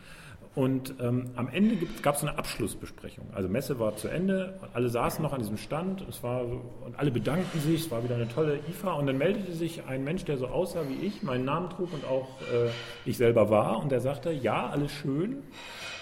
Und 0.55 0.95
ähm, 1.01 1.31
am 1.35 1.49
Ende 1.49 1.85
gab 2.03 2.15
es 2.15 2.23
eine 2.23 2.39
Abschlussbesprechung. 2.39 3.27
Also 3.35 3.49
Messe 3.49 3.81
war 3.81 3.97
zu 3.97 4.07
Ende, 4.07 4.55
alle 4.73 4.89
saßen 4.89 5.21
noch 5.21 5.33
an 5.33 5.41
diesem 5.41 5.57
Stand, 5.57 6.05
es 6.09 6.23
war 6.23 6.45
und 6.45 6.97
alle 6.97 7.11
bedankten 7.11 7.61
sich, 7.61 7.87
es 7.87 7.91
war 7.91 8.05
wieder 8.05 8.15
eine 8.15 8.29
tolle 8.29 8.61
IFA 8.69 8.93
und 8.93 9.07
dann 9.07 9.19
meldete 9.19 9.53
sich 9.53 9.85
ein 9.87 10.05
Mensch, 10.05 10.25
der 10.25 10.39
so 10.39 10.47
aussah 10.47 10.83
wie 10.89 11.07
ich, 11.07 11.25
meinen 11.25 11.45
Namen 11.45 11.71
trug 11.71 11.93
und 11.93 12.05
auch 12.05 12.29
äh, 12.43 12.71
ich 13.05 13.17
selber 13.17 13.51
war 13.51 13.83
und 13.83 13.91
der 13.91 14.01
sagte, 14.01 14.31
ja, 14.31 14.69
alles 14.69 14.93
schön, 14.93 15.43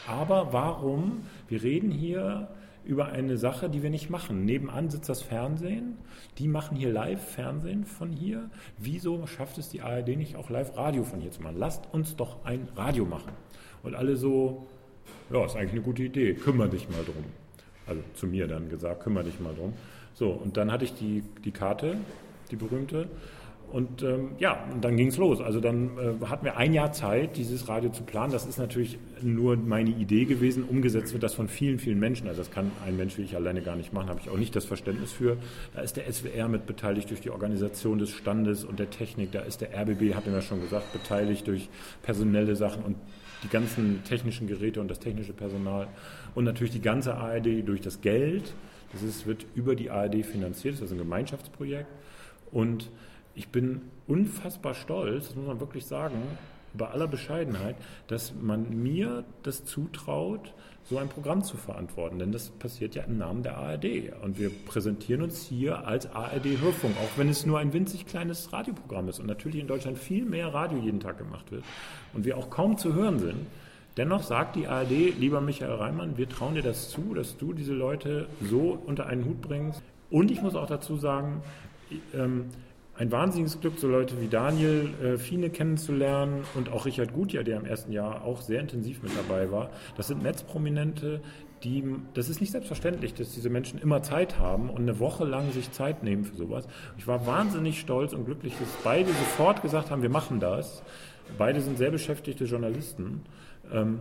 aber 0.06 0.52
warum? 0.52 1.22
Wir 1.48 1.62
reden 1.62 1.90
hier 1.90 2.48
über 2.84 3.06
eine 3.06 3.38
Sache, 3.38 3.70
die 3.70 3.82
wir 3.82 3.90
nicht 3.90 4.10
machen. 4.10 4.44
Nebenan 4.44 4.90
sitzt 4.90 5.08
das 5.08 5.22
Fernsehen, 5.22 5.96
die 6.38 6.48
machen 6.48 6.76
hier 6.76 6.92
Live-Fernsehen 6.92 7.84
von 7.84 8.10
hier. 8.10 8.50
Wieso 8.78 9.26
schafft 9.26 9.58
es 9.58 9.68
die 9.68 9.82
ARD 9.82 10.08
nicht 10.08 10.36
auch 10.36 10.50
Live-Radio 10.50 11.04
von 11.04 11.20
hier 11.20 11.30
zu 11.30 11.42
machen? 11.42 11.56
Lasst 11.58 11.92
uns 11.92 12.16
doch 12.16 12.44
ein 12.44 12.68
Radio 12.76 13.04
machen. 13.04 13.32
Und 13.82 13.94
alle 13.94 14.16
so, 14.16 14.66
ja, 15.32 15.44
ist 15.44 15.56
eigentlich 15.56 15.72
eine 15.72 15.82
gute 15.82 16.04
Idee, 16.04 16.34
kümmere 16.34 16.68
dich 16.68 16.88
mal 16.88 17.04
drum. 17.04 17.24
Also 17.86 18.02
zu 18.14 18.26
mir 18.26 18.46
dann 18.46 18.68
gesagt, 18.68 19.02
kümmere 19.02 19.24
dich 19.24 19.40
mal 19.40 19.54
drum. 19.54 19.72
So, 20.14 20.30
und 20.30 20.56
dann 20.56 20.70
hatte 20.70 20.84
ich 20.84 20.94
die, 20.94 21.22
die 21.44 21.50
Karte, 21.50 21.96
die 22.50 22.56
berühmte. 22.56 23.08
Und 23.72 24.02
ähm, 24.02 24.32
ja, 24.38 24.66
und 24.70 24.84
dann 24.84 24.98
ging 24.98 25.08
es 25.08 25.16
los. 25.16 25.40
Also 25.40 25.58
dann 25.58 25.96
äh, 25.96 26.26
hatten 26.26 26.44
wir 26.44 26.58
ein 26.58 26.74
Jahr 26.74 26.92
Zeit, 26.92 27.38
dieses 27.38 27.68
Radio 27.68 27.90
zu 27.90 28.02
planen. 28.02 28.30
Das 28.30 28.44
ist 28.44 28.58
natürlich 28.58 28.98
nur 29.22 29.56
meine 29.56 29.88
Idee 29.88 30.26
gewesen. 30.26 30.64
Umgesetzt 30.64 31.14
wird 31.14 31.22
das 31.22 31.32
von 31.32 31.48
vielen, 31.48 31.78
vielen 31.78 31.98
Menschen. 31.98 32.28
Also 32.28 32.42
das 32.42 32.50
kann 32.50 32.70
ein 32.84 32.98
Mensch 32.98 33.16
wie 33.16 33.22
ich 33.22 33.34
alleine 33.34 33.62
gar 33.62 33.74
nicht 33.74 33.94
machen. 33.94 34.10
Habe 34.10 34.20
ich 34.22 34.28
auch 34.28 34.36
nicht 34.36 34.54
das 34.54 34.66
Verständnis 34.66 35.10
für. 35.10 35.38
Da 35.74 35.80
ist 35.80 35.96
der 35.96 36.12
SWR 36.12 36.48
mit 36.48 36.66
beteiligt 36.66 37.08
durch 37.08 37.22
die 37.22 37.30
Organisation 37.30 37.98
des 37.98 38.10
Standes 38.10 38.62
und 38.62 38.78
der 38.78 38.90
Technik. 38.90 39.32
Da 39.32 39.40
ist 39.40 39.62
der 39.62 39.70
RBB, 39.74 40.14
hat 40.14 40.26
ja 40.26 40.42
schon 40.42 40.60
gesagt, 40.60 40.92
beteiligt 40.92 41.46
durch 41.46 41.70
personelle 42.02 42.56
Sachen 42.56 42.84
und 42.84 42.96
die 43.42 43.48
ganzen 43.48 44.04
technischen 44.04 44.46
Geräte 44.46 44.80
und 44.80 44.88
das 44.88 44.98
technische 44.98 45.32
Personal 45.32 45.88
und 46.34 46.44
natürlich 46.44 46.72
die 46.72 46.80
ganze 46.80 47.14
ARD 47.14 47.66
durch 47.66 47.80
das 47.80 48.00
Geld. 48.00 48.54
Das 48.92 49.02
ist, 49.02 49.26
wird 49.26 49.46
über 49.54 49.74
die 49.74 49.90
ARD 49.90 50.24
finanziert, 50.24 50.74
das 50.74 50.82
ist 50.82 50.92
ein 50.92 50.98
Gemeinschaftsprojekt. 50.98 51.88
Und 52.50 52.90
ich 53.34 53.48
bin 53.48 53.82
unfassbar 54.06 54.74
stolz, 54.74 55.28
das 55.28 55.36
muss 55.36 55.46
man 55.46 55.60
wirklich 55.60 55.86
sagen, 55.86 56.16
bei 56.74 56.88
aller 56.88 57.06
Bescheidenheit, 57.06 57.76
dass 58.06 58.32
man 58.40 58.82
mir 58.82 59.24
das 59.42 59.64
zutraut, 59.64 60.52
so 60.84 60.98
ein 60.98 61.08
Programm 61.08 61.42
zu 61.44 61.56
verantworten. 61.56 62.18
Denn 62.18 62.32
das 62.32 62.50
passiert 62.50 62.94
ja 62.94 63.04
im 63.04 63.18
Namen 63.18 63.42
der 63.42 63.56
ARD. 63.56 64.12
Und 64.22 64.38
wir 64.38 64.50
präsentieren 64.50 65.22
uns 65.22 65.42
hier 65.46 65.86
als 65.86 66.06
ARD-Hörfunk, 66.06 66.96
auch 66.96 67.18
wenn 67.18 67.28
es 67.28 67.46
nur 67.46 67.58
ein 67.58 67.72
winzig 67.72 68.06
kleines 68.06 68.52
Radioprogramm 68.52 69.08
ist 69.08 69.20
und 69.20 69.26
natürlich 69.26 69.60
in 69.60 69.66
Deutschland 69.66 69.98
viel 69.98 70.24
mehr 70.24 70.52
Radio 70.52 70.78
jeden 70.78 71.00
Tag 71.00 71.18
gemacht 71.18 71.50
wird 71.52 71.64
und 72.12 72.24
wir 72.24 72.36
auch 72.36 72.50
kaum 72.50 72.78
zu 72.78 72.94
hören 72.94 73.18
sind. 73.18 73.46
Dennoch 73.96 74.22
sagt 74.22 74.56
die 74.56 74.66
ARD, 74.66 75.18
lieber 75.18 75.42
Michael 75.42 75.74
Reimann, 75.74 76.16
wir 76.16 76.28
trauen 76.28 76.54
dir 76.54 76.62
das 76.62 76.88
zu, 76.88 77.12
dass 77.14 77.36
du 77.36 77.52
diese 77.52 77.74
Leute 77.74 78.26
so 78.40 78.78
unter 78.86 79.06
einen 79.06 79.24
Hut 79.26 79.42
bringst. 79.42 79.82
Und 80.10 80.30
ich 80.30 80.40
muss 80.40 80.54
auch 80.54 80.66
dazu 80.66 80.96
sagen, 80.96 81.42
ähm, 82.14 82.46
ein 82.94 83.10
wahnsinniges 83.10 83.60
Glück, 83.60 83.78
so 83.78 83.88
Leute 83.88 84.20
wie 84.20 84.28
Daniel 84.28 84.90
äh, 85.02 85.18
Fiene 85.18 85.50
kennenzulernen 85.50 86.44
und 86.54 86.70
auch 86.70 86.84
Richard 86.84 87.12
Gutjahr, 87.12 87.42
der 87.42 87.58
im 87.58 87.64
ersten 87.64 87.92
Jahr 87.92 88.24
auch 88.24 88.42
sehr 88.42 88.60
intensiv 88.60 89.02
mit 89.02 89.12
dabei 89.16 89.50
war. 89.50 89.70
Das 89.96 90.08
sind 90.08 90.22
Netzprominente, 90.22 91.20
die, 91.64 91.84
das 92.14 92.28
ist 92.28 92.40
nicht 92.40 92.50
selbstverständlich, 92.50 93.14
dass 93.14 93.32
diese 93.32 93.48
Menschen 93.48 93.80
immer 93.80 94.02
Zeit 94.02 94.38
haben 94.38 94.68
und 94.68 94.82
eine 94.82 94.98
Woche 94.98 95.24
lang 95.24 95.52
sich 95.52 95.70
Zeit 95.72 96.02
nehmen 96.02 96.24
für 96.24 96.36
sowas. 96.36 96.66
Ich 96.98 97.06
war 97.06 97.26
wahnsinnig 97.26 97.80
stolz 97.80 98.12
und 98.12 98.24
glücklich, 98.24 98.54
dass 98.58 98.68
beide 98.82 99.08
sofort 99.08 99.62
gesagt 99.62 99.90
haben, 99.90 100.02
wir 100.02 100.10
machen 100.10 100.40
das. 100.40 100.82
Beide 101.38 101.60
sind 101.60 101.78
sehr 101.78 101.90
beschäftigte 101.90 102.44
Journalisten. 102.44 103.22
Ähm, 103.72 104.00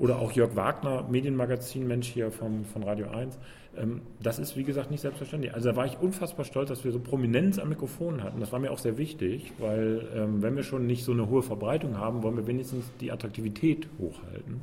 oder 0.00 0.18
auch 0.18 0.32
Jörg 0.32 0.56
Wagner, 0.56 1.04
Medienmagazin-Mensch 1.08 2.08
hier 2.08 2.32
vom, 2.32 2.64
von 2.64 2.82
Radio 2.82 3.10
1. 3.10 3.38
Ähm, 3.76 4.00
das 4.20 4.38
ist, 4.38 4.56
wie 4.56 4.64
gesagt, 4.64 4.90
nicht 4.90 5.02
selbstverständlich. 5.02 5.54
Also 5.54 5.70
da 5.70 5.76
war 5.76 5.84
ich 5.84 5.98
unfassbar 6.00 6.46
stolz, 6.46 6.70
dass 6.70 6.84
wir 6.84 6.90
so 6.90 6.98
Prominenz 6.98 7.58
am 7.58 7.68
Mikrofon 7.68 8.22
hatten. 8.24 8.40
Das 8.40 8.50
war 8.50 8.58
mir 8.58 8.70
auch 8.72 8.78
sehr 8.78 8.96
wichtig, 8.96 9.52
weil 9.58 10.08
ähm, 10.16 10.42
wenn 10.42 10.56
wir 10.56 10.62
schon 10.62 10.86
nicht 10.86 11.04
so 11.04 11.12
eine 11.12 11.28
hohe 11.28 11.42
Verbreitung 11.42 11.98
haben, 11.98 12.22
wollen 12.22 12.36
wir 12.36 12.46
wenigstens 12.46 12.90
die 13.00 13.12
Attraktivität 13.12 13.88
hochhalten. 13.98 14.62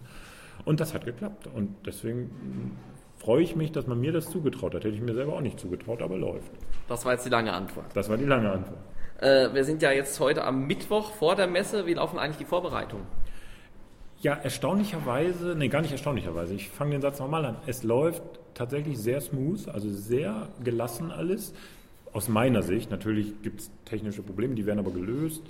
Und 0.66 0.80
das 0.80 0.96
hat 0.96 1.06
geklappt. 1.06 1.48
Und 1.54 1.76
deswegen 1.86 2.22
hm, 2.22 2.72
freue 3.20 3.44
ich 3.44 3.56
mich, 3.56 3.72
dass 3.72 3.86
man 3.86 4.02
mir 4.02 4.12
das 4.12 4.32
zugetraut 4.32 4.74
hat. 4.74 4.86
Hätte 4.86 4.96
ich 4.96 5.02
mir 5.02 5.14
selber 5.14 5.34
auch 5.34 5.42
nicht 5.42 5.60
zugetraut, 5.60 6.02
aber 6.02 6.18
läuft. 6.18 6.52
Das 6.90 7.06
war 7.06 7.14
jetzt 7.14 7.28
die 7.28 7.30
lange 7.30 7.54
Antwort. 7.54 7.86
Das 7.94 8.10
war 8.10 8.18
die 8.18 8.26
lange 8.26 8.52
Antwort. 8.52 8.80
Äh, 9.20 9.54
wir 9.54 9.64
sind 9.64 9.84
ja 9.84 9.92
jetzt 9.92 10.20
heute 10.20 10.44
am 10.44 10.66
Mittwoch 10.66 11.12
vor 11.12 11.36
der 11.36 11.46
Messe. 11.46 11.86
Wie 11.86 11.94
laufen 11.94 12.18
eigentlich 12.18 12.38
die 12.38 12.46
Vorbereitungen? 12.46 13.06
Ja, 14.20 14.34
erstaunlicherweise, 14.34 15.54
nee, 15.56 15.68
gar 15.68 15.82
nicht 15.82 15.92
erstaunlicherweise. 15.92 16.56
Ich 16.56 16.70
fange 16.70 16.92
den 16.94 17.02
Satz 17.02 17.20
nochmal 17.20 17.46
an. 17.46 17.56
Es 17.68 17.84
läuft 17.84 18.24
tatsächlich 18.56 18.98
sehr 18.98 19.22
smooth, 19.22 19.68
also 19.70 19.92
sehr 19.92 20.48
gelassen 20.64 21.12
alles. 21.12 21.54
Aus 22.14 22.28
meiner 22.28 22.64
Sicht, 22.64 22.90
natürlich 22.90 23.44
gibt 23.44 23.62
es 23.62 23.72
technische 23.86 24.24
Probleme, 24.24 24.56
die 24.56 24.66
werden 24.66 24.80
aber 24.80 24.90
gelöst. 24.90 25.44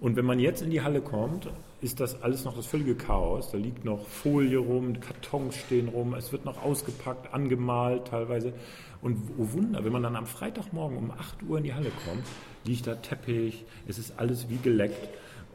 Und 0.00 0.14
wenn 0.14 0.24
man 0.24 0.38
jetzt 0.38 0.62
in 0.62 0.70
die 0.70 0.82
Halle 0.82 1.00
kommt, 1.00 1.48
ist 1.80 1.98
das 1.98 2.22
alles 2.22 2.44
noch 2.44 2.54
das 2.54 2.66
völlige 2.66 2.94
Chaos. 2.94 3.50
Da 3.50 3.58
liegt 3.58 3.84
noch 3.84 4.06
Folie 4.06 4.58
rum, 4.58 5.00
Kartons 5.00 5.56
stehen 5.56 5.88
rum, 5.88 6.14
es 6.14 6.30
wird 6.30 6.44
noch 6.44 6.62
ausgepackt, 6.62 7.34
angemalt 7.34 8.06
teilweise. 8.06 8.52
Und 9.00 9.16
oh 9.36 9.52
Wunder, 9.52 9.84
wenn 9.84 9.92
man 9.92 10.04
dann 10.04 10.14
am 10.14 10.26
Freitagmorgen 10.26 10.96
um 10.96 11.10
8 11.10 11.42
Uhr 11.48 11.58
in 11.58 11.64
die 11.64 11.74
Halle 11.74 11.90
kommt, 12.04 12.24
liegt 12.64 12.86
da 12.86 12.94
Teppich, 12.94 13.64
es 13.88 13.98
ist 13.98 14.14
alles 14.16 14.48
wie 14.48 14.58
geleckt. 14.58 15.08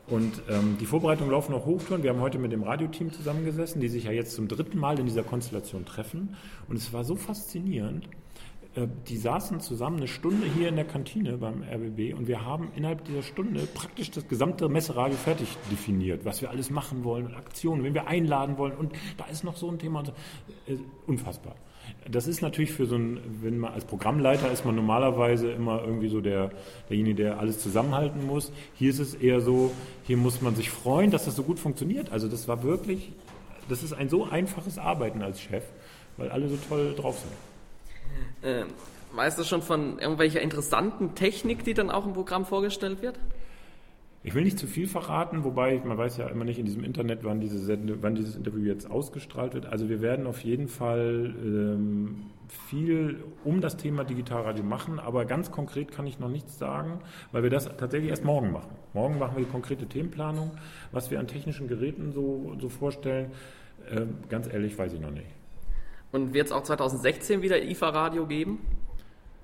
Und 0.07 0.41
ähm, 0.49 0.77
die 0.79 0.85
Vorbereitungen 0.85 1.31
laufen 1.31 1.53
auf 1.53 1.65
Hochtouren. 1.65 2.01
Wir 2.01 2.11
haben 2.11 2.21
heute 2.21 2.39
mit 2.39 2.53
dem 2.53 2.63
Radioteam 2.63 3.11
zusammengesessen, 3.11 3.81
die 3.81 3.89
sich 3.89 4.05
ja 4.05 4.11
jetzt 4.11 4.35
zum 4.35 4.47
dritten 4.47 4.79
Mal 4.79 4.99
in 4.99 5.05
dieser 5.05 5.23
Konstellation 5.23 5.85
treffen. 5.85 6.35
Und 6.69 6.77
es 6.77 6.93
war 6.93 7.03
so 7.03 7.15
faszinierend. 7.15 8.07
Äh, 8.77 8.87
die 9.07 9.17
saßen 9.17 9.59
zusammen 9.59 9.97
eine 9.97 10.07
Stunde 10.07 10.47
hier 10.47 10.69
in 10.69 10.75
der 10.75 10.85
Kantine 10.85 11.37
beim 11.37 11.63
RBB 11.63 12.13
und 12.15 12.27
wir 12.27 12.45
haben 12.45 12.71
innerhalb 12.75 13.03
dieser 13.05 13.23
Stunde 13.23 13.67
praktisch 13.73 14.11
das 14.11 14.27
gesamte 14.27 14.69
Messeradio 14.69 15.17
fertig 15.17 15.47
definiert, 15.71 16.25
was 16.25 16.41
wir 16.41 16.49
alles 16.49 16.69
machen 16.69 17.03
wollen 17.03 17.25
und 17.25 17.35
Aktionen, 17.35 17.83
wen 17.83 17.93
wir 17.93 18.07
einladen 18.07 18.57
wollen. 18.57 18.73
Und 18.73 18.93
da 19.17 19.25
ist 19.25 19.43
noch 19.43 19.57
so 19.57 19.69
ein 19.69 19.79
Thema. 19.79 20.03
Äh, 20.67 20.75
unfassbar. 21.07 21.55
Das 22.09 22.27
ist 22.27 22.41
natürlich 22.41 22.71
für 22.71 22.85
so 22.85 22.97
ein, 22.97 23.19
wenn 23.41 23.57
man 23.57 23.73
als 23.73 23.85
Programmleiter 23.85 24.51
ist 24.51 24.65
man 24.65 24.75
normalerweise 24.75 25.51
immer 25.51 25.81
irgendwie 25.83 26.09
so 26.09 26.21
der, 26.21 26.51
derjenige, 26.89 27.23
der 27.23 27.39
alles 27.39 27.59
zusammenhalten 27.59 28.25
muss. 28.27 28.51
Hier 28.75 28.89
ist 28.89 28.99
es 28.99 29.15
eher 29.15 29.39
so, 29.39 29.71
hier 30.03 30.17
muss 30.17 30.41
man 30.41 30.55
sich 30.55 30.69
freuen, 30.69 31.11
dass 31.11 31.25
das 31.25 31.35
so 31.35 31.43
gut 31.43 31.59
funktioniert. 31.59 32.11
Also 32.11 32.27
das 32.27 32.47
war 32.47 32.61
wirklich, 32.63 33.13
das 33.69 33.83
ist 33.83 33.93
ein 33.93 34.09
so 34.09 34.25
einfaches 34.25 34.77
Arbeiten 34.77 35.21
als 35.21 35.41
Chef, 35.41 35.63
weil 36.17 36.29
alle 36.29 36.49
so 36.49 36.57
toll 36.67 36.93
drauf 36.95 37.19
sind. 37.19 37.31
Äh, 38.41 38.63
weißt 39.13 39.39
du 39.39 39.43
schon 39.43 39.61
von 39.61 39.99
irgendwelcher 39.99 40.41
interessanten 40.41 41.15
Technik, 41.15 41.63
die 41.63 41.73
dann 41.73 41.89
auch 41.89 42.05
im 42.05 42.13
Programm 42.13 42.45
vorgestellt 42.45 43.01
wird? 43.01 43.19
Ich 44.23 44.35
will 44.35 44.43
nicht 44.43 44.59
zu 44.59 44.67
viel 44.67 44.87
verraten, 44.87 45.45
wobei 45.45 45.81
man 45.85 45.97
weiß 45.97 46.17
ja 46.17 46.27
immer 46.27 46.43
nicht 46.43 46.59
in 46.59 46.65
diesem 46.65 46.83
Internet, 46.83 47.23
wann, 47.23 47.39
diese 47.39 47.79
wann 48.01 48.13
dieses 48.13 48.35
Interview 48.35 48.65
jetzt 48.65 48.89
ausgestrahlt 48.91 49.53
wird. 49.53 49.67
Also 49.67 49.87
wir 49.87 50.01
werden 50.01 50.27
auf 50.27 50.41
jeden 50.41 50.67
Fall 50.67 51.33
ähm, 51.41 52.25
viel 52.67 53.23
um 53.45 53.61
das 53.61 53.77
Thema 53.77 54.03
Digitalradio 54.03 54.65
machen, 54.65 54.99
aber 54.99 55.23
ganz 55.23 55.49
konkret 55.49 55.93
kann 55.93 56.07
ich 56.07 56.19
noch 56.19 56.27
nichts 56.27 56.57
sagen, 56.57 56.99
weil 57.31 57.43
wir 57.43 57.49
das 57.49 57.69
tatsächlich 57.77 58.09
erst 58.09 58.25
morgen 58.25 58.51
machen. 58.51 58.75
Morgen 58.93 59.17
machen 59.17 59.37
wir 59.37 59.45
die 59.45 59.51
konkrete 59.51 59.85
Themenplanung, 59.85 60.51
was 60.91 61.09
wir 61.09 61.21
an 61.21 61.27
technischen 61.27 61.69
Geräten 61.69 62.11
so, 62.11 62.53
so 62.59 62.67
vorstellen. 62.67 63.31
Ähm, 63.89 64.15
ganz 64.27 64.51
ehrlich, 64.51 64.77
weiß 64.77 64.91
ich 64.91 64.99
noch 64.99 65.11
nicht. 65.11 65.36
Und 66.11 66.33
wird 66.33 66.47
es 66.47 66.51
auch 66.51 66.63
2016 66.63 67.41
wieder 67.41 67.61
IFA-Radio 67.61 68.25
geben? 68.25 68.65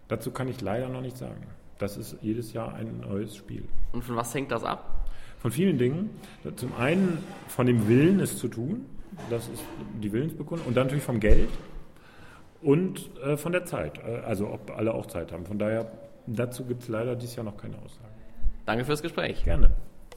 Dazu 0.07 0.31
kann 0.31 0.47
ich 0.47 0.61
leider 0.61 0.89
noch 0.89 1.01
nichts 1.01 1.19
sagen. 1.19 1.47
Das 1.79 1.97
ist 1.97 2.17
jedes 2.21 2.53
Jahr 2.53 2.73
ein 2.75 3.01
neues 3.01 3.35
Spiel. 3.35 3.67
Und 3.91 4.03
von 4.03 4.15
was 4.15 4.33
hängt 4.33 4.51
das 4.51 4.63
ab? 4.63 5.07
Von 5.39 5.51
vielen 5.51 5.77
Dingen. 5.77 6.09
Zum 6.55 6.73
einen 6.75 7.17
von 7.47 7.65
dem 7.65 7.87
Willen, 7.87 8.19
es 8.19 8.37
zu 8.37 8.47
tun. 8.47 8.85
Das 9.29 9.47
ist 9.49 9.63
die 10.01 10.11
Willensbekundung. 10.11 10.65
Und 10.67 10.77
dann 10.77 10.87
natürlich 10.87 11.03
vom 11.03 11.19
Geld 11.19 11.49
und 12.61 13.09
äh, 13.21 13.35
von 13.37 13.51
der 13.51 13.65
Zeit. 13.65 13.99
Äh, 13.99 14.21
also 14.25 14.49
ob 14.49 14.71
alle 14.71 14.93
auch 14.93 15.05
Zeit 15.07 15.31
haben. 15.31 15.45
Von 15.45 15.59
daher, 15.59 15.91
dazu 16.25 16.65
gibt 16.65 16.83
es 16.83 16.87
leider 16.87 17.15
dieses 17.15 17.35
Jahr 17.35 17.45
noch 17.45 17.57
keine 17.57 17.75
Aussage. 17.75 18.07
Danke 18.65 18.85
fürs 18.85 19.01
Gespräch. 19.01 19.43
Gerne. 19.43 19.71